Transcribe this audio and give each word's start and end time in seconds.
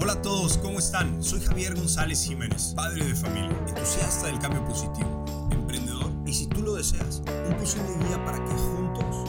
Hola 0.00 0.12
a 0.12 0.22
todos, 0.22 0.58
¿cómo 0.58 0.78
están? 0.78 1.24
Soy 1.24 1.40
Javier 1.40 1.74
González 1.74 2.22
Jiménez, 2.22 2.72
padre 2.76 3.04
de 3.04 3.16
familia, 3.16 3.50
entusiasta 3.66 4.28
del 4.28 4.38
cambio 4.38 4.64
positivo, 4.64 5.24
emprendedor 5.50 6.12
y 6.24 6.32
si 6.32 6.46
tú 6.46 6.62
lo 6.62 6.74
deseas, 6.74 7.20
un 7.48 7.56
posible 7.56 7.88
guía 8.06 8.24
para 8.24 8.38
que 8.38 8.52
juntos 8.52 9.28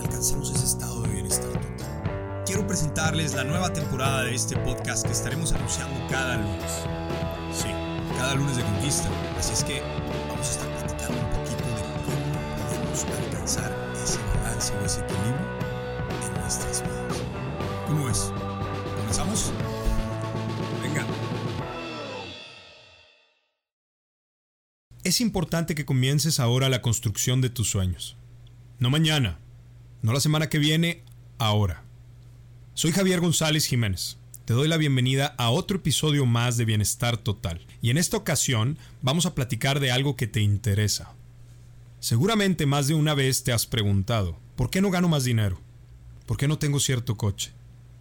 alcancemos 0.00 0.50
ese 0.50 0.64
estado 0.64 1.02
de 1.02 1.08
bienestar 1.08 1.50
total. 1.50 2.42
Quiero 2.44 2.66
presentarles 2.66 3.34
la 3.34 3.44
nueva 3.44 3.72
temporada 3.72 4.24
de 4.24 4.34
este 4.34 4.56
podcast 4.56 5.06
que 5.06 5.12
estaremos 5.12 5.52
anunciando 5.52 5.94
cada 6.10 6.34
lunes. 6.34 6.72
Sí, 7.54 7.68
cada 8.18 8.34
lunes 8.34 8.56
de 8.56 8.64
conquista. 8.64 9.08
Así 9.38 9.52
es 9.52 9.62
que 9.62 9.82
vamos 10.28 10.48
a 10.48 10.50
estar 10.50 10.68
platicando 10.78 11.16
un 11.16 11.30
poquito 11.30 11.62
de 11.62 11.74
cómo 12.02 12.66
podemos 12.66 13.04
alcanzar 13.04 13.72
ese 14.02 14.18
balance 14.34 14.72
o 14.74 14.84
ese 14.84 15.00
equilibrio 15.02 15.46
en 16.26 16.40
nuestras 16.40 16.82
vidas. 16.82 17.22
¿Cómo 17.86 18.08
es? 18.08 18.32
¿Comenzamos? 18.96 19.52
Es 25.12 25.20
importante 25.20 25.74
que 25.74 25.84
comiences 25.84 26.40
ahora 26.40 26.70
la 26.70 26.80
construcción 26.80 27.42
de 27.42 27.50
tus 27.50 27.68
sueños. 27.68 28.16
No 28.78 28.88
mañana, 28.88 29.38
no 30.00 30.14
la 30.14 30.20
semana 30.20 30.48
que 30.48 30.58
viene, 30.58 31.04
ahora. 31.36 31.84
Soy 32.72 32.92
Javier 32.92 33.20
González 33.20 33.66
Jiménez. 33.66 34.16
Te 34.46 34.54
doy 34.54 34.68
la 34.68 34.78
bienvenida 34.78 35.34
a 35.36 35.50
otro 35.50 35.76
episodio 35.76 36.24
más 36.24 36.56
de 36.56 36.64
Bienestar 36.64 37.18
Total. 37.18 37.60
Y 37.82 37.90
en 37.90 37.98
esta 37.98 38.16
ocasión 38.16 38.78
vamos 39.02 39.26
a 39.26 39.34
platicar 39.34 39.80
de 39.80 39.92
algo 39.92 40.16
que 40.16 40.26
te 40.26 40.40
interesa. 40.40 41.12
Seguramente 42.00 42.64
más 42.64 42.88
de 42.88 42.94
una 42.94 43.12
vez 43.12 43.44
te 43.44 43.52
has 43.52 43.66
preguntado, 43.66 44.38
¿por 44.56 44.70
qué 44.70 44.80
no 44.80 44.90
gano 44.90 45.10
más 45.10 45.24
dinero? 45.24 45.60
¿Por 46.24 46.38
qué 46.38 46.48
no 46.48 46.58
tengo 46.58 46.80
cierto 46.80 47.18
coche, 47.18 47.52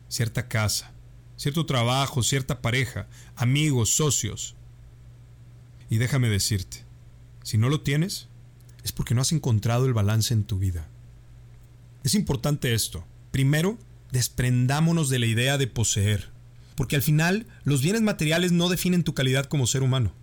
cierta 0.08 0.48
casa, 0.48 0.94
cierto 1.36 1.66
trabajo, 1.66 2.24
cierta 2.24 2.62
pareja, 2.62 3.10
amigos, 3.36 3.98
socios? 3.98 4.56
Y 5.90 5.98
déjame 5.98 6.30
decirte, 6.30 6.86
si 7.44 7.58
no 7.58 7.70
lo 7.70 7.82
tienes, 7.82 8.28
es 8.84 8.92
porque 8.92 9.14
no 9.14 9.22
has 9.22 9.32
encontrado 9.32 9.86
el 9.86 9.94
balance 9.94 10.34
en 10.34 10.44
tu 10.44 10.60
vida. 10.60 10.88
Es 12.04 12.16
importante 12.16 12.74
esto. 12.74 13.06
Primero, 13.32 13.78
desprendámonos 14.12 15.10
de 15.10 15.20
la 15.20 15.26
idea 15.26 15.58
de 15.58 15.68
poseer, 15.68 16.30
porque 16.76 16.96
al 16.96 17.02
final 17.02 17.48
los 17.64 17.82
bienes 17.82 18.02
materiales 18.02 18.52
no 18.52 18.70
definen 18.70 19.04
tu 19.04 19.14
calidad 19.14 19.46
como 19.46 19.68
ser 19.68 19.84
humano. 19.84 20.14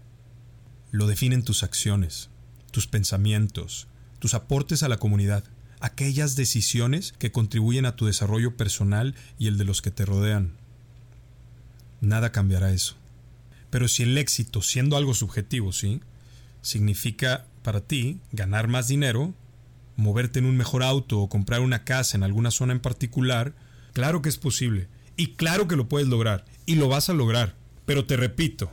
Lo 0.91 1.07
definen 1.07 1.43
tus 1.43 1.63
acciones, 1.63 2.31
tus 2.71 2.87
pensamientos, 2.87 3.89
tus 4.19 4.35
aportes 4.35 4.83
a 4.83 4.89
la 4.89 4.99
comunidad, 4.99 5.45
aquellas 5.81 6.35
decisiones 6.35 7.13
que 7.19 7.31
contribuyen 7.31 7.87
a 7.87 7.95
tu 7.95 8.07
desarrollo 8.07 8.57
personal 8.57 9.15
y 9.39 9.47
el 9.47 9.59
de 9.59 9.65
los 9.65 9.83
que 9.83 9.91
te 9.91 10.05
rodean. 10.05 10.53
Nada 12.01 12.33
cambiará 12.33 12.73
eso. 12.73 12.97
Pero 13.71 13.87
si 13.89 14.03
el 14.03 14.17
éxito, 14.19 14.63
siendo 14.63 14.97
algo 14.97 15.15
subjetivo, 15.15 15.73
¿sí? 15.73 16.01
Significa 16.63 17.47
para 17.63 17.81
ti 17.81 18.21
ganar 18.33 18.69
más 18.69 18.89
dinero, 18.89 19.35
moverte 19.97 20.39
en 20.39 20.47
un 20.47 20.57
mejor 20.57 20.83
auto 20.83 21.21
o 21.21 21.29
comprar 21.29 21.61
una 21.61 21.85
casa 21.85 22.17
en 22.17 22.23
alguna 22.23 22.51
zona 22.51 22.73
en 22.73 22.81
particular, 22.81 23.55
claro 23.93 24.23
que 24.23 24.29
es 24.29 24.39
posible. 24.39 24.89
Y 25.17 25.35
claro 25.35 25.67
que 25.67 25.77
lo 25.77 25.89
puedes 25.89 26.09
lograr. 26.09 26.45
Y 26.65 26.77
lo 26.77 26.89
vas 26.89 27.11
a 27.11 27.13
lograr. 27.13 27.57
Pero 27.85 28.07
te 28.07 28.17
repito, 28.17 28.73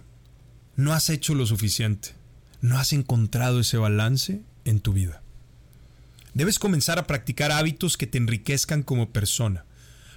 no 0.76 0.94
has 0.94 1.10
hecho 1.10 1.34
lo 1.34 1.46
suficiente. 1.48 2.10
No 2.62 2.78
has 2.78 2.94
encontrado 2.94 3.60
ese 3.60 3.78
balance 3.78 4.44
en 4.64 4.80
tu 4.80 4.94
vida. 4.94 5.24
Debes 6.36 6.60
comenzar 6.60 7.00
a 7.00 7.08
practicar 7.08 7.52
hábitos 7.52 7.98
que 7.98 8.08
te 8.08 8.18
enriquezcan 8.18 8.84
como 8.84 9.10
persona. 9.10 9.66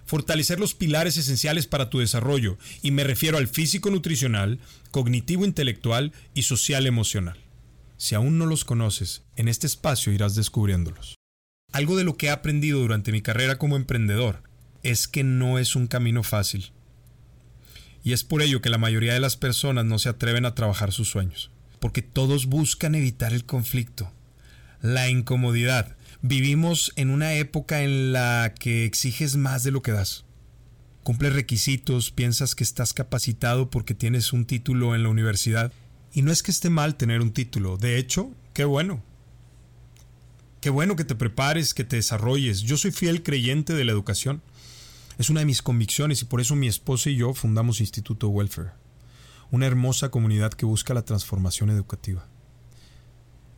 Fortalecer 0.04 0.58
los 0.58 0.74
pilares 0.74 1.16
esenciales 1.16 1.66
para 1.66 1.90
tu 1.90 2.00
desarrollo, 2.00 2.58
y 2.82 2.90
me 2.90 3.04
refiero 3.04 3.38
al 3.38 3.46
físico 3.46 3.90
nutricional, 3.90 4.58
cognitivo 4.90 5.44
intelectual 5.44 6.12
y 6.34 6.42
social 6.42 6.86
emocional. 6.86 7.38
Si 7.98 8.14
aún 8.14 8.38
no 8.38 8.46
los 8.46 8.64
conoces, 8.64 9.24
en 9.34 9.48
este 9.48 9.66
espacio 9.66 10.12
irás 10.12 10.36
descubriéndolos. 10.36 11.16
Algo 11.72 11.96
de 11.96 12.04
lo 12.04 12.16
que 12.16 12.26
he 12.26 12.30
aprendido 12.30 12.78
durante 12.78 13.12
mi 13.12 13.20
carrera 13.20 13.58
como 13.58 13.76
emprendedor 13.76 14.42
es 14.84 15.08
que 15.08 15.24
no 15.24 15.58
es 15.58 15.76
un 15.76 15.88
camino 15.88 16.22
fácil. 16.22 16.70
Y 18.04 18.12
es 18.12 18.22
por 18.22 18.40
ello 18.40 18.62
que 18.62 18.70
la 18.70 18.78
mayoría 18.78 19.12
de 19.12 19.20
las 19.20 19.36
personas 19.36 19.84
no 19.84 19.98
se 19.98 20.08
atreven 20.08 20.46
a 20.46 20.54
trabajar 20.54 20.92
sus 20.92 21.10
sueños, 21.10 21.50
porque 21.80 22.00
todos 22.00 22.46
buscan 22.46 22.94
evitar 22.94 23.32
el 23.32 23.44
conflicto, 23.44 24.12
la 24.80 25.10
incomodidad. 25.10 25.96
Vivimos 26.22 26.92
en 26.94 27.10
una 27.10 27.34
época 27.34 27.82
en 27.82 28.12
la 28.12 28.54
que 28.58 28.84
exiges 28.84 29.36
más 29.36 29.64
de 29.64 29.72
lo 29.72 29.82
que 29.82 29.92
das. 29.92 30.24
Cumples 31.02 31.32
requisitos, 31.32 32.12
piensas 32.12 32.54
que 32.54 32.64
estás 32.64 32.92
capacitado 32.92 33.70
porque 33.70 33.94
tienes 33.94 34.32
un 34.32 34.46
título 34.46 34.94
en 34.94 35.02
la 35.02 35.08
universidad. 35.08 35.72
Y 36.12 36.22
no 36.22 36.32
es 36.32 36.42
que 36.42 36.50
esté 36.50 36.70
mal 36.70 36.96
tener 36.96 37.20
un 37.20 37.32
título, 37.32 37.76
de 37.76 37.98
hecho, 37.98 38.32
qué 38.54 38.64
bueno. 38.64 39.02
Qué 40.60 40.70
bueno 40.70 40.96
que 40.96 41.04
te 41.04 41.14
prepares, 41.14 41.74
que 41.74 41.84
te 41.84 41.96
desarrolles. 41.96 42.62
Yo 42.62 42.76
soy 42.76 42.90
fiel 42.90 43.22
creyente 43.22 43.74
de 43.74 43.84
la 43.84 43.92
educación. 43.92 44.42
Es 45.18 45.30
una 45.30 45.40
de 45.40 45.46
mis 45.46 45.62
convicciones 45.62 46.22
y 46.22 46.24
por 46.24 46.40
eso 46.40 46.56
mi 46.56 46.66
esposa 46.66 47.10
y 47.10 47.16
yo 47.16 47.34
fundamos 47.34 47.80
Instituto 47.80 48.28
Welfare, 48.28 48.70
una 49.50 49.66
hermosa 49.66 50.10
comunidad 50.10 50.52
que 50.52 50.66
busca 50.66 50.94
la 50.94 51.04
transformación 51.04 51.70
educativa. 51.70 52.26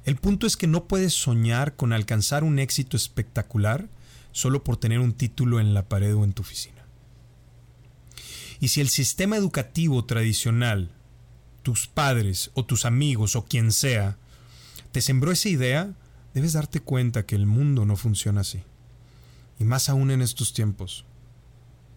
El 0.05 0.17
punto 0.17 0.47
es 0.47 0.57
que 0.57 0.67
no 0.67 0.89
puedes 0.89 1.15
soñar 1.15 1.77
con 1.77 1.93
alcanzar 1.93 2.45
un 2.45 2.59
éxito 2.59 2.97
espectacular 2.97 3.89
solo 4.33 4.65
por 4.65 4.77
tener 4.77 5.01
un 5.01 5.13
título 5.13 5.61
en 5.61 5.75
la 5.75 5.89
pared 5.89 6.15
o 6.15 6.25
en 6.25 6.33
tu 6.33 6.43
oficina. 6.43 6.87
Y 8.61 8.69
si 8.69 8.81
el 8.81 8.89
sistema 8.89 9.37
educativo 9.37 10.05
tradicional, 10.05 10.91
tus 11.63 11.87
padres 11.87 12.51
o 12.55 12.65
tus 12.65 12.85
amigos 12.85 13.37
o 13.37 13.45
quien 13.45 13.73
sea, 13.73 14.17
te 14.93 15.01
sembró 15.01 15.33
esa 15.33 15.49
idea, 15.49 15.95
debes 16.35 16.55
darte 16.55 16.81
cuenta 16.81 17.27
que 17.27 17.37
el 17.37 17.47
mundo 17.47 17.85
no 17.85 17.97
funciona 17.97 18.41
así. 18.43 18.63
Y 19.59 19.65
más 19.65 19.89
aún 19.89 20.11
en 20.11 20.23
estos 20.23 20.53
tiempos. 20.53 21.05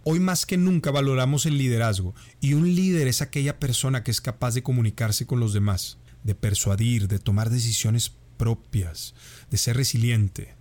Hoy 0.04 0.20
más 0.20 0.46
que 0.46 0.58
nunca 0.58 0.92
valoramos 0.92 1.46
el 1.46 1.58
liderazgo, 1.58 2.14
y 2.42 2.56
un 2.56 2.76
líder 2.76 3.08
es 3.08 3.22
aquella 3.22 3.58
persona 3.58 4.04
que 4.04 4.12
es 4.12 4.20
capaz 4.20 4.54
de 4.54 4.62
comunicarse 4.62 5.26
con 5.26 5.40
los 5.40 5.54
demás, 5.54 5.98
de 6.24 6.36
persuadir, 6.36 7.08
de 7.08 7.20
tomar 7.20 7.50
decisiones 7.50 8.12
propias, 8.38 9.14
de 9.50 9.58
ser 9.58 9.78
resiliente, 9.78 10.56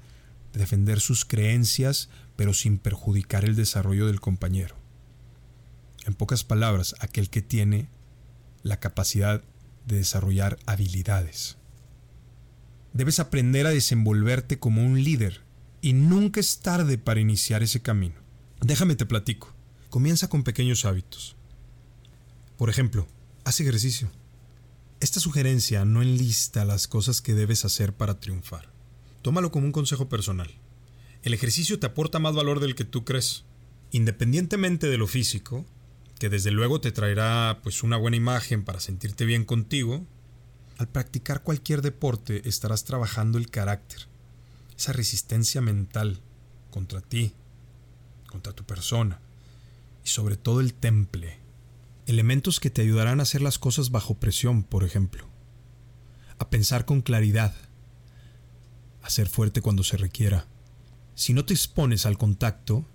de 0.53 0.61
defender 0.61 1.01
sus 1.01 1.25
creencias, 1.25 2.09
pero 2.37 2.55
sin 2.55 2.79
perjudicar 2.79 3.45
el 3.45 3.57
desarrollo 3.57 4.07
del 4.07 4.21
compañero. 4.21 4.77
En 6.05 6.15
pocas 6.15 6.45
palabras, 6.45 6.95
aquel 7.01 7.29
que 7.29 7.43
tiene 7.43 7.89
la 8.62 8.78
capacidad 8.81 9.43
de 9.87 9.97
desarrollar 9.97 10.59
habilidades. 10.67 11.56
Debes 12.93 13.21
aprender 13.21 13.67
a 13.67 13.71
desenvolverte 13.71 14.59
como 14.59 14.84
un 14.84 15.03
líder 15.03 15.41
y 15.81 15.95
nunca 15.95 16.41
es 16.41 16.61
tarde 16.61 16.99
para 16.99 17.21
iniciar 17.21 17.62
ese 17.62 17.81
camino. 17.81 18.15
Déjame 18.61 18.95
te 18.95 19.06
platico. 19.06 19.53
Comienza 19.91 20.28
con 20.28 20.45
pequeños 20.45 20.84
hábitos. 20.84 21.37
Por 22.56 22.71
ejemplo, 22.71 23.09
haz 23.45 23.61
ejercicio. 23.61 24.11
Esta 25.00 25.19
sugerencia 25.19 25.84
no 25.84 26.00
enlista 26.00 26.65
las 26.65 26.87
cosas 26.87 27.21
que 27.21 27.34
debes 27.34 27.65
hacer 27.65 27.93
para 27.93 28.21
triunfar. 28.21 28.71
Tómalo 29.23 29.50
como 29.50 29.67
un 29.67 29.73
consejo 29.73 30.09
personal. 30.09 30.50
El 31.23 31.34
ejercicio 31.34 31.81
te 31.81 31.87
aporta 31.87 32.21
más 32.21 32.34
valor 32.34 32.61
del 32.61 32.75
que 32.75 32.84
tú 32.84 33.05
crees. 33.05 33.44
Independientemente 33.91 34.89
de 34.89 34.99
lo 34.99 35.06
físico, 35.06 35.67
que 36.22 36.31
desde 36.31 36.53
luego 36.53 36.81
te 36.81 36.93
traerá 36.93 37.59
pues 37.65 37.83
una 37.83 37.97
buena 37.97 38.16
imagen 38.16 38.62
para 38.62 38.78
sentirte 38.78 39.25
bien 39.25 39.44
contigo, 39.44 40.06
al 40.78 40.87
practicar 40.87 41.43
cualquier 41.43 41.83
deporte 41.83 42.49
estarás 42.49 42.84
trabajando 42.84 43.38
el 43.38 43.50
carácter, 43.50 44.06
esa 44.78 44.93
resistencia 44.93 45.61
mental 45.61 46.21
contra 46.71 47.00
ti, 47.00 47.32
contra 48.28 48.53
tu 48.53 48.62
persona 48.62 49.21
y 50.05 50.11
sobre 50.11 50.37
todo 50.37 50.61
el 50.61 50.75
temple, 50.75 51.41
elementos 52.06 52.61
que 52.61 52.70
te 52.70 52.82
ayudarán 52.82 53.19
a 53.19 53.25
hacer 53.25 53.43
las 53.43 53.58
cosas 53.58 53.91
bajo 53.91 54.14
presión, 54.14 54.62
por 54.62 54.85
ejemplo, 54.85 55.26
a 56.38 56.50
pensar 56.50 56.85
con 56.85 57.02
claridad, 57.02 57.52
a 59.02 59.11
ser 59.11 59.29
fuerte 59.29 59.61
cuando 59.61 59.82
se 59.82 59.97
requiera. 59.97 60.47
Si 61.17 61.35
no 61.35 61.44
te 61.44 61.55
expones 61.55 62.06
al 62.06 62.17
contacto, 62.17 62.87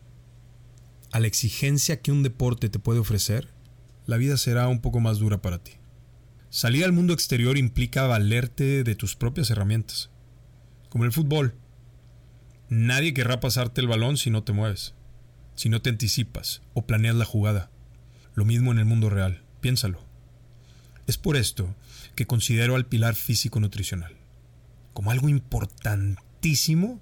a 1.12 1.20
la 1.20 1.28
exigencia 1.28 2.02
que 2.02 2.12
un 2.12 2.24
deporte 2.24 2.70
te 2.70 2.80
puede 2.80 3.00
ofrecer, 3.00 3.50
la 4.06 4.18
vida 4.18 4.38
será 4.38 4.68
un 4.68 4.82
poco 4.82 5.00
más 5.00 5.20
dura 5.20 5.42
para 5.42 5.60
ti. 5.60 5.74
Salir 6.50 6.86
al 6.86 6.94
mundo 6.94 7.14
exterior 7.14 7.58
implica 7.58 8.08
valerte 8.08 8.84
de 8.84 8.96
tus 8.96 9.16
propias 9.16 9.50
herramientas, 9.50 10.10
como 10.90 11.06
el 11.06 11.12
fútbol. 11.12 11.56
Nadie 12.70 13.14
querrá 13.14 13.40
pasarte 13.40 13.82
el 13.82 13.88
balón 13.88 14.18
si 14.18 14.30
no 14.30 14.44
te 14.44 14.54
mueves, 14.54 14.94
si 15.56 15.70
no 15.70 15.82
te 15.82 15.90
anticipas 15.90 16.62
o 16.74 16.86
planeas 16.86 17.16
la 17.16 17.26
jugada. 17.26 17.70
Lo 18.34 18.46
mismo 18.46 18.72
en 18.72 18.80
el 18.80 18.86
mundo 18.86 19.10
real, 19.10 19.44
piénsalo. 19.62 20.06
Es 21.06 21.18
por 21.18 21.38
esto 21.38 21.76
que 22.16 22.28
considero 22.28 22.76
al 22.76 22.86
pilar 22.86 23.16
físico-nutricional 23.16 24.18
como 24.98 25.12
algo 25.12 25.30
importantísimo 25.30 27.00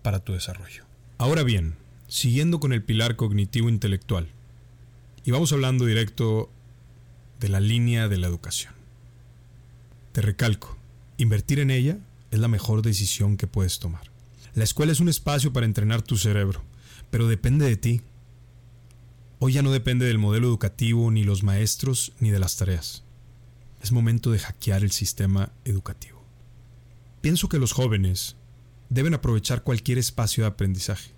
para 0.00 0.20
tu 0.20 0.32
desarrollo. 0.32 0.86
Ahora 1.18 1.42
bien, 1.42 1.76
siguiendo 2.08 2.60
con 2.60 2.72
el 2.72 2.82
pilar 2.82 3.16
cognitivo-intelectual, 3.16 4.28
Y 5.26 5.30
vamos 5.30 5.52
hablando 5.52 5.86
directo 5.86 6.50
de 7.40 7.48
la 7.48 7.58
línea 7.58 8.08
de 8.08 8.18
la 8.18 8.26
educación. 8.26 8.74
Te 10.12 10.20
recalco, 10.20 10.76
invertir 11.16 11.60
en 11.60 11.70
ella 11.70 11.98
es 12.30 12.38
la 12.38 12.48
mejor 12.48 12.82
decisión 12.82 13.38
que 13.38 13.46
puedes 13.46 13.78
tomar. 13.78 14.10
La 14.54 14.64
escuela 14.64 14.92
es 14.92 15.00
un 15.00 15.08
espacio 15.08 15.52
para 15.52 15.66
entrenar 15.66 16.02
tu 16.02 16.18
cerebro, 16.18 16.62
pero 17.10 17.26
depende 17.26 17.66
de 17.66 17.76
ti. 17.76 18.02
Hoy 19.38 19.54
ya 19.54 19.62
no 19.62 19.72
depende 19.72 20.04
del 20.04 20.18
modelo 20.18 20.46
educativo, 20.46 21.10
ni 21.10 21.24
los 21.24 21.42
maestros, 21.42 22.12
ni 22.20 22.30
de 22.30 22.38
las 22.38 22.56
tareas. 22.56 23.02
Es 23.82 23.92
momento 23.92 24.30
de 24.30 24.38
hackear 24.38 24.84
el 24.84 24.92
sistema 24.92 25.52
educativo. 25.64 26.22
Pienso 27.20 27.48
que 27.48 27.58
los 27.58 27.72
jóvenes 27.72 28.36
deben 28.90 29.14
aprovechar 29.14 29.62
cualquier 29.62 29.98
espacio 29.98 30.44
de 30.44 30.48
aprendizaje. 30.48 31.10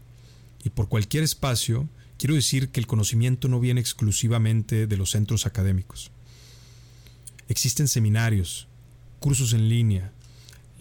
Y 0.66 0.70
por 0.70 0.88
cualquier 0.88 1.22
espacio, 1.22 1.88
quiero 2.18 2.34
decir 2.34 2.70
que 2.70 2.80
el 2.80 2.88
conocimiento 2.88 3.46
no 3.46 3.60
viene 3.60 3.80
exclusivamente 3.80 4.88
de 4.88 4.96
los 4.96 5.12
centros 5.12 5.46
académicos. 5.46 6.10
Existen 7.46 7.86
seminarios, 7.86 8.66
cursos 9.20 9.52
en 9.52 9.68
línea, 9.68 10.10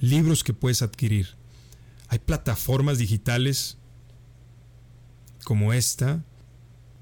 libros 0.02 0.44
que 0.44 0.56
puedes 0.56 0.82
adquirir. 0.82 1.36
Hay 2.08 2.18
plataformas 2.18 2.98
digitales 2.98 3.78
como 5.44 5.72
esta 5.72 6.26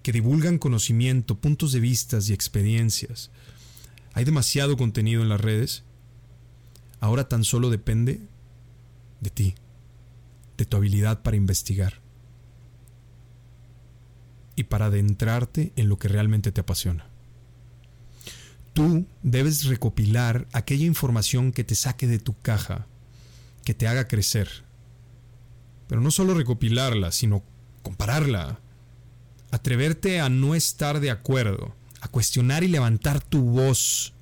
que 0.01 0.12
divulgan 0.12 0.57
conocimiento, 0.57 1.39
puntos 1.39 1.71
de 1.71 1.79
vista 1.79 2.19
y 2.21 2.33
experiencias. 2.33 3.31
Hay 4.12 4.25
demasiado 4.25 4.75
contenido 4.75 5.21
en 5.21 5.29
las 5.29 5.39
redes. 5.39 5.83
Ahora 7.00 7.29
tan 7.29 7.45
solo 7.45 7.69
depende 7.69 8.19
de 9.21 9.29
ti, 9.29 9.56
de 10.57 10.65
tu 10.65 10.75
habilidad 10.75 11.24
para 11.24 11.38
investigar 11.38 12.02
y 14.55 14.63
para 14.63 14.88
adentrarte 14.88 15.71
en 15.75 15.89
lo 15.89 15.97
que 15.97 16.07
realmente 16.07 16.51
te 16.51 16.61
apasiona. 16.61 17.05
Tú 18.73 19.05
debes 19.21 19.65
recopilar 19.65 20.47
aquella 20.51 20.85
información 20.85 21.51
que 21.51 21.63
te 21.63 21.75
saque 21.75 22.07
de 22.07 22.19
tu 22.19 22.35
caja, 22.39 22.88
que 23.63 23.73
te 23.73 23.88
haga 23.88 24.07
crecer. 24.07 24.50
Pero 25.88 26.01
no 26.01 26.09
solo 26.09 26.33
recopilarla, 26.33 27.11
sino 27.11 27.44
compararla. 27.83 28.59
Atreverte 29.51 30.19
a 30.19 30.29
no 30.29 30.55
estar 30.55 31.00
de 31.00 31.11
acuerdo, 31.11 31.75
a 32.01 32.07
cuestionar 32.07 32.63
y 32.63 32.67
levantar 32.67 33.21
tu 33.21 33.41
voz. 33.44 34.13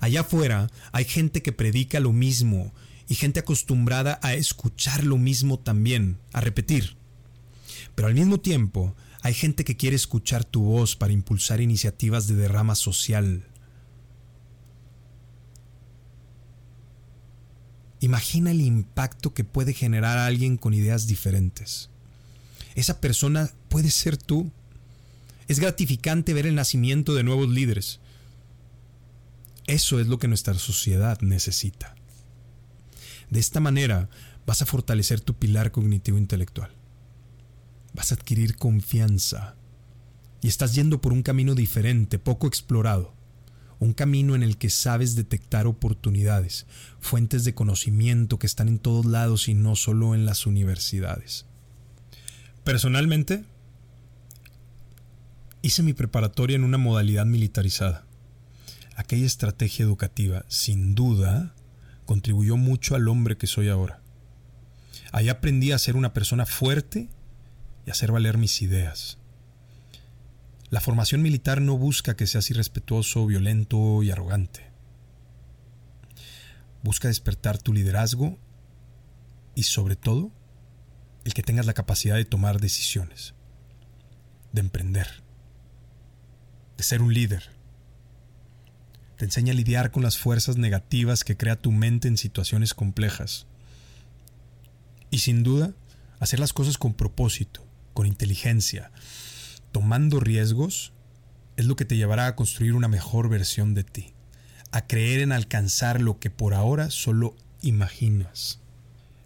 Allá 0.00 0.20
afuera 0.20 0.70
hay 0.92 1.04
gente 1.04 1.42
que 1.42 1.52
predica 1.52 1.98
lo 1.98 2.12
mismo 2.12 2.72
y 3.08 3.16
gente 3.16 3.40
acostumbrada 3.40 4.20
a 4.22 4.34
escuchar 4.34 5.04
lo 5.04 5.18
mismo 5.18 5.58
también, 5.58 6.18
a 6.32 6.40
repetir. 6.40 6.96
Pero 7.94 8.08
al 8.08 8.14
mismo 8.14 8.38
tiempo 8.38 8.94
hay 9.22 9.34
gente 9.34 9.64
que 9.64 9.76
quiere 9.76 9.96
escuchar 9.96 10.44
tu 10.44 10.62
voz 10.62 10.96
para 10.96 11.12
impulsar 11.12 11.60
iniciativas 11.60 12.26
de 12.26 12.34
derrama 12.34 12.74
social. 12.74 13.46
Imagina 18.00 18.50
el 18.50 18.60
impacto 18.60 19.32
que 19.32 19.44
puede 19.44 19.72
generar 19.72 20.18
alguien 20.18 20.56
con 20.56 20.74
ideas 20.74 21.06
diferentes. 21.06 21.88
Esa 22.74 23.00
persona 23.00 23.50
puede 23.68 23.90
ser 23.90 24.16
tú. 24.16 24.50
Es 25.48 25.58
gratificante 25.58 26.34
ver 26.34 26.46
el 26.46 26.54
nacimiento 26.54 27.14
de 27.14 27.22
nuevos 27.22 27.48
líderes. 27.48 28.00
Eso 29.66 30.00
es 30.00 30.06
lo 30.06 30.18
que 30.18 30.28
nuestra 30.28 30.52
sociedad 30.54 31.18
necesita. 31.22 31.94
De 33.30 33.40
esta 33.40 33.60
manera 33.60 34.10
vas 34.44 34.60
a 34.60 34.66
fortalecer 34.66 35.20
tu 35.20 35.32
pilar 35.34 35.70
cognitivo 35.70 36.18
intelectual 36.18 36.70
vas 37.94 38.12
a 38.12 38.16
adquirir 38.16 38.56
confianza 38.56 39.56
y 40.42 40.48
estás 40.48 40.74
yendo 40.74 41.00
por 41.00 41.12
un 41.12 41.22
camino 41.22 41.54
diferente, 41.54 42.18
poco 42.18 42.46
explorado, 42.46 43.14
un 43.78 43.94
camino 43.94 44.34
en 44.34 44.42
el 44.42 44.58
que 44.58 44.68
sabes 44.68 45.14
detectar 45.14 45.66
oportunidades, 45.66 46.66
fuentes 47.00 47.44
de 47.44 47.54
conocimiento 47.54 48.38
que 48.38 48.46
están 48.46 48.68
en 48.68 48.78
todos 48.78 49.06
lados 49.06 49.48
y 49.48 49.54
no 49.54 49.76
solo 49.76 50.14
en 50.14 50.26
las 50.26 50.44
universidades. 50.46 51.46
Personalmente, 52.62 53.44
hice 55.62 55.82
mi 55.82 55.92
preparatoria 55.92 56.56
en 56.56 56.64
una 56.64 56.78
modalidad 56.78 57.24
militarizada. 57.24 58.04
Aquella 58.96 59.26
estrategia 59.26 59.84
educativa, 59.84 60.44
sin 60.48 60.94
duda, 60.94 61.54
contribuyó 62.04 62.56
mucho 62.56 62.94
al 62.94 63.08
hombre 63.08 63.36
que 63.36 63.46
soy 63.46 63.68
ahora. 63.68 64.02
Ahí 65.12 65.28
aprendí 65.28 65.72
a 65.72 65.78
ser 65.78 65.96
una 65.96 66.12
persona 66.12 66.44
fuerte 66.44 67.08
y 67.86 67.90
hacer 67.90 68.12
valer 68.12 68.38
mis 68.38 68.62
ideas. 68.62 69.18
La 70.70 70.80
formación 70.80 71.22
militar 71.22 71.60
no 71.60 71.78
busca 71.78 72.16
que 72.16 72.26
seas 72.26 72.50
irrespetuoso, 72.50 73.26
violento 73.26 74.02
y 74.02 74.10
arrogante. 74.10 74.70
Busca 76.82 77.08
despertar 77.08 77.58
tu 77.58 77.72
liderazgo 77.72 78.38
y 79.54 79.64
sobre 79.64 79.96
todo 79.96 80.32
el 81.24 81.32
que 81.32 81.42
tengas 81.42 81.66
la 81.66 81.74
capacidad 81.74 82.16
de 82.16 82.24
tomar 82.24 82.60
decisiones, 82.60 83.34
de 84.52 84.60
emprender, 84.60 85.22
de 86.76 86.84
ser 86.84 87.02
un 87.02 87.14
líder. 87.14 87.50
Te 89.16 89.24
enseña 89.24 89.52
a 89.52 89.56
lidiar 89.56 89.90
con 89.90 90.02
las 90.02 90.18
fuerzas 90.18 90.56
negativas 90.56 91.24
que 91.24 91.36
crea 91.36 91.56
tu 91.56 91.70
mente 91.72 92.08
en 92.08 92.18
situaciones 92.18 92.74
complejas. 92.74 93.46
Y 95.10 95.18
sin 95.18 95.44
duda, 95.44 95.72
hacer 96.18 96.40
las 96.40 96.52
cosas 96.52 96.78
con 96.78 96.94
propósito, 96.94 97.64
con 97.94 98.06
inteligencia, 98.06 98.92
tomando 99.72 100.20
riesgos, 100.20 100.92
es 101.56 101.66
lo 101.66 101.76
que 101.76 101.84
te 101.84 101.96
llevará 101.96 102.26
a 102.26 102.36
construir 102.36 102.74
una 102.74 102.88
mejor 102.88 103.28
versión 103.28 103.74
de 103.74 103.84
ti, 103.84 104.12
a 104.72 104.86
creer 104.86 105.20
en 105.20 105.32
alcanzar 105.32 106.00
lo 106.00 106.18
que 106.18 106.30
por 106.30 106.52
ahora 106.52 106.90
solo 106.90 107.36
imaginas. 107.62 108.60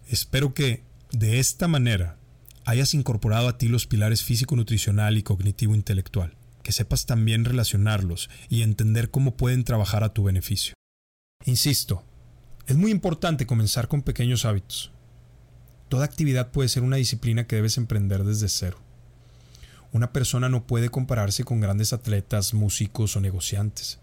Espero 0.08 0.54
que, 0.54 0.84
de 1.10 1.38
esta 1.38 1.68
manera, 1.68 2.16
hayas 2.64 2.94
incorporado 2.94 3.48
a 3.48 3.58
ti 3.58 3.68
los 3.68 3.86
pilares 3.86 4.22
físico-nutricional 4.22 5.16
y 5.16 5.22
cognitivo-intelectual, 5.22 6.36
que 6.62 6.72
sepas 6.72 7.06
también 7.06 7.46
relacionarlos 7.46 8.28
y 8.48 8.62
entender 8.62 9.10
cómo 9.10 9.36
pueden 9.36 9.64
trabajar 9.64 10.04
a 10.04 10.12
tu 10.12 10.24
beneficio. 10.24 10.74
Insisto, 11.46 12.04
es 12.66 12.76
muy 12.76 12.90
importante 12.90 13.46
comenzar 13.46 13.88
con 13.88 14.02
pequeños 14.02 14.44
hábitos, 14.44 14.92
Toda 15.88 16.04
actividad 16.04 16.50
puede 16.50 16.68
ser 16.68 16.82
una 16.82 16.96
disciplina 16.96 17.46
que 17.46 17.56
debes 17.56 17.78
emprender 17.78 18.24
desde 18.24 18.48
cero. 18.48 18.78
Una 19.90 20.12
persona 20.12 20.50
no 20.50 20.66
puede 20.66 20.90
compararse 20.90 21.44
con 21.44 21.60
grandes 21.60 21.94
atletas, 21.94 22.52
músicos 22.52 23.16
o 23.16 23.20
negociantes, 23.20 23.98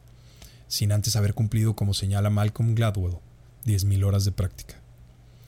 sin 0.67 0.91
antes 0.91 1.15
haber 1.15 1.36
cumplido, 1.36 1.75
como 1.75 1.93
señala 1.93 2.31
Malcolm 2.31 2.74
Gladwell, 2.74 3.19
10.000 3.65 4.03
horas 4.03 4.25
de 4.25 4.31
práctica. 4.31 4.81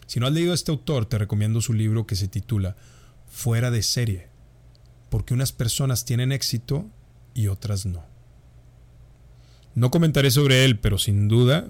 Si 0.05 0.19
no 0.19 0.27
has 0.27 0.33
leído 0.33 0.51
a 0.51 0.55
este 0.55 0.71
autor, 0.71 1.07
te 1.07 1.17
recomiendo 1.17 1.59
su 1.59 1.73
libro 1.73 2.05
que 2.05 2.15
se 2.15 2.27
titula 2.27 2.75
Fuera 3.27 3.71
de 3.71 3.81
serie, 3.81 4.27
porque 5.09 5.33
unas 5.33 5.51
personas 5.51 6.05
tienen 6.05 6.31
éxito 6.31 6.88
y 7.33 7.47
otras 7.47 7.88
no. 7.88 8.05
No 9.73 9.89
comentaré 9.89 10.29
sobre 10.29 10.65
él, 10.65 10.79
pero 10.79 11.00
sin 11.00 11.27
duda, 11.27 11.67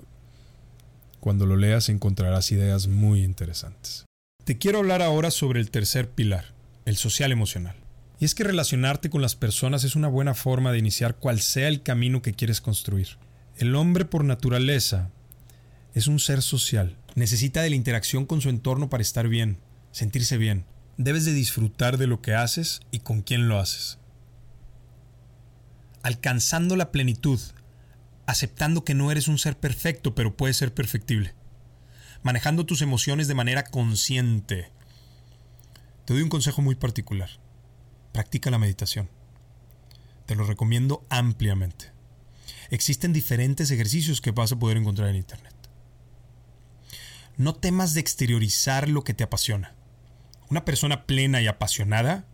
cuando 1.21 1.45
lo 1.45 1.55
leas 1.55 1.87
encontrarás 1.87 2.51
ideas 2.51 2.87
muy 2.87 3.23
interesantes. 3.23 4.06
Te 4.47 4.57
quiero 4.57 4.77
hablar 4.77 5.01
ahora 5.01 5.29
sobre 5.29 5.59
el 5.59 5.71
tercer 5.71 6.09
pilar, 6.09 6.53
el 6.85 6.95
social 6.95 7.33
emocional. 7.33 7.75
Y 8.17 8.23
es 8.23 8.33
que 8.33 8.45
relacionarte 8.45 9.09
con 9.09 9.21
las 9.21 9.35
personas 9.35 9.83
es 9.83 9.97
una 9.97 10.07
buena 10.07 10.35
forma 10.35 10.71
de 10.71 10.77
iniciar 10.77 11.17
cual 11.17 11.41
sea 11.41 11.67
el 11.67 11.83
camino 11.83 12.21
que 12.21 12.31
quieres 12.31 12.61
construir. 12.61 13.17
El 13.57 13.75
hombre 13.75 14.05
por 14.05 14.23
naturaleza 14.23 15.11
es 15.93 16.07
un 16.07 16.19
ser 16.19 16.41
social. 16.41 16.95
Necesita 17.15 17.61
de 17.61 17.71
la 17.71 17.75
interacción 17.75 18.25
con 18.25 18.39
su 18.39 18.47
entorno 18.47 18.89
para 18.89 19.01
estar 19.01 19.27
bien, 19.27 19.57
sentirse 19.91 20.37
bien. 20.37 20.63
Debes 20.95 21.25
de 21.25 21.33
disfrutar 21.33 21.97
de 21.97 22.07
lo 22.07 22.21
que 22.21 22.33
haces 22.33 22.79
y 22.89 22.99
con 22.99 23.23
quién 23.23 23.49
lo 23.49 23.59
haces. 23.59 23.99
Alcanzando 26.03 26.77
la 26.77 26.93
plenitud, 26.93 27.41
aceptando 28.27 28.85
que 28.85 28.93
no 28.93 29.11
eres 29.11 29.27
un 29.27 29.39
ser 29.39 29.57
perfecto, 29.57 30.15
pero 30.15 30.37
puedes 30.37 30.55
ser 30.55 30.73
perfectible 30.73 31.33
manejando 32.21 32.65
tus 32.65 32.81
emociones 32.81 33.27
de 33.27 33.35
manera 33.35 33.63
consciente. 33.63 34.71
Te 36.05 36.13
doy 36.13 36.23
un 36.23 36.29
consejo 36.29 36.61
muy 36.61 36.75
particular. 36.75 37.29
Practica 38.11 38.49
la 38.49 38.57
meditación. 38.57 39.09
Te 40.25 40.35
lo 40.35 40.43
recomiendo 40.43 41.05
ampliamente. 41.09 41.91
Existen 42.69 43.13
diferentes 43.13 43.71
ejercicios 43.71 44.21
que 44.21 44.31
vas 44.31 44.51
a 44.51 44.59
poder 44.59 44.77
encontrar 44.77 45.09
en 45.09 45.15
Internet. 45.15 45.53
No 47.37 47.55
temas 47.55 47.93
de 47.93 48.01
exteriorizar 48.01 48.89
lo 48.89 49.03
que 49.03 49.13
te 49.13 49.23
apasiona. 49.23 49.75
Una 50.49 50.65
persona 50.65 51.05
plena 51.05 51.41
y 51.41 51.47
apasionada 51.47 52.25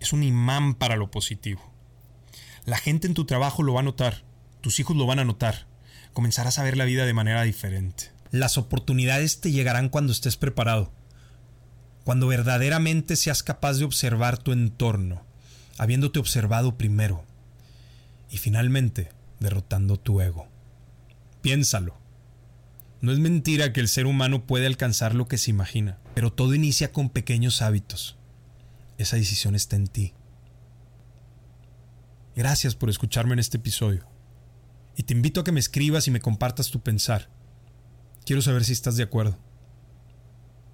es 0.00 0.12
un 0.12 0.22
imán 0.22 0.74
para 0.74 0.96
lo 0.96 1.10
positivo. 1.10 1.72
La 2.64 2.76
gente 2.76 3.06
en 3.06 3.14
tu 3.14 3.24
trabajo 3.24 3.62
lo 3.62 3.74
va 3.74 3.80
a 3.80 3.84
notar, 3.84 4.24
tus 4.60 4.80
hijos 4.80 4.96
lo 4.96 5.06
van 5.06 5.18
a 5.18 5.24
notar, 5.24 5.66
comenzarás 6.12 6.58
a 6.58 6.64
ver 6.64 6.76
la 6.76 6.84
vida 6.84 7.06
de 7.06 7.14
manera 7.14 7.42
diferente. 7.42 8.10
Las 8.30 8.58
oportunidades 8.58 9.40
te 9.40 9.50
llegarán 9.50 9.88
cuando 9.88 10.12
estés 10.12 10.36
preparado, 10.36 10.92
cuando 12.04 12.26
verdaderamente 12.26 13.16
seas 13.16 13.42
capaz 13.42 13.78
de 13.78 13.84
observar 13.84 14.38
tu 14.38 14.52
entorno, 14.52 15.22
habiéndote 15.78 16.18
observado 16.18 16.76
primero 16.76 17.24
y 18.30 18.38
finalmente 18.38 19.10
derrotando 19.40 19.96
tu 19.96 20.20
ego. 20.20 20.46
Piénsalo. 21.40 21.96
No 23.00 23.12
es 23.12 23.18
mentira 23.18 23.72
que 23.72 23.80
el 23.80 23.88
ser 23.88 24.06
humano 24.06 24.44
puede 24.44 24.66
alcanzar 24.66 25.14
lo 25.14 25.28
que 25.28 25.38
se 25.38 25.50
imagina, 25.50 25.98
pero 26.14 26.32
todo 26.32 26.54
inicia 26.54 26.92
con 26.92 27.10
pequeños 27.10 27.62
hábitos. 27.62 28.16
Esa 28.98 29.16
decisión 29.16 29.54
está 29.54 29.76
en 29.76 29.86
ti. 29.86 30.14
Gracias 32.34 32.74
por 32.74 32.90
escucharme 32.90 33.34
en 33.34 33.38
este 33.38 33.56
episodio. 33.56 34.04
Y 34.96 35.04
te 35.04 35.14
invito 35.14 35.40
a 35.40 35.44
que 35.44 35.52
me 35.52 35.60
escribas 35.60 36.08
y 36.08 36.10
me 36.10 36.20
compartas 36.20 36.70
tu 36.70 36.80
pensar. 36.80 37.28
Quiero 38.28 38.42
saber 38.42 38.62
si 38.62 38.74
estás 38.74 38.98
de 38.98 39.04
acuerdo. 39.04 39.38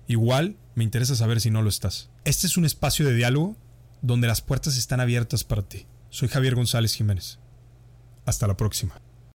Igual 0.08 0.56
me 0.75 0.82
interesa 0.82 1.14
saber 1.14 1.40
si 1.40 1.52
no 1.52 1.62
lo 1.62 1.68
estás. 1.68 2.11
Este 2.25 2.49
es 2.49 2.56
un 2.56 2.64
espacio 2.64 3.06
de 3.06 3.14
diálogo 3.14 3.56
donde 4.02 4.26
las 4.26 4.42
puertas 4.42 4.76
están 4.76 4.99
abiertas 4.99 5.44
para 5.44 5.62
ti. 5.62 5.87
Soy 6.11 6.26
Javier 6.26 6.56
González 6.56 6.96
Jiménez. 6.96 7.38
Hasta 8.26 8.49
la 8.49 8.56
próxima. 8.56 9.00